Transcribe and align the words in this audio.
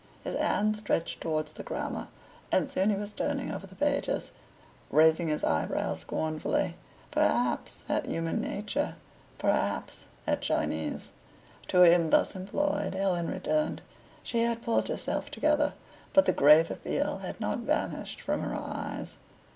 His 0.23 0.35
hand 0.35 0.75
stretched 0.75 1.21
towards 1.21 1.53
the 1.53 1.61
Grammar, 1.61 2.07
and 2.51 2.71
soon 2.71 2.89
he 2.89 2.95
was 2.95 3.13
turning 3.13 3.51
over 3.51 3.67
the 3.67 3.75
pages, 3.75 4.31
raising 4.89 5.27
his 5.27 5.43
eyebrows 5.43 5.99
scornfully, 5.99 6.75
perhaps 7.11 7.85
at 7.87 8.07
human 8.07 8.41
nature, 8.41 8.95
perhaps 9.37 10.05
at 10.25 10.41
Chinese. 10.41 11.11
To 11.67 11.83
him 11.83 12.09
thus 12.09 12.35
employed 12.35 12.95
Helen 12.95 13.27
returned. 13.29 13.83
She 14.23 14.39
had 14.41 14.63
pulled 14.63 14.87
herself 14.87 15.29
together, 15.29 15.75
but 16.13 16.25
the 16.25 16.33
grave 16.33 16.71
appeal 16.71 17.19
had 17.19 17.39
not 17.39 17.59
vanished 17.59 18.21
from 18.21 18.41
her 18.41 18.55
eyes. 18.55 19.17